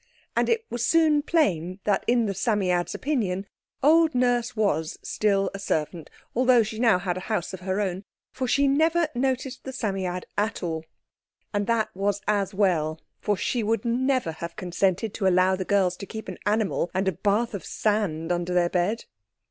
[0.35, 3.45] And it was soon plain that in the Psammead's opinion
[3.83, 8.03] old Nurse was still a servant, although she had now a house of her own,
[8.31, 10.85] for she never noticed the Psammead at all.
[11.53, 15.95] And that was as well, for she would never have consented to allow the girls
[15.97, 19.05] to keep an animal and a bath of sand under their bed.